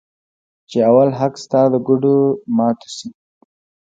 چې 0.69 0.77
اول 0.89 1.09
حق 1.19 1.33
ستا 1.43 1.61
د 1.71 1.75
ګوډو 1.85 2.17
ماتو 2.57 2.87
شي. 2.97 3.07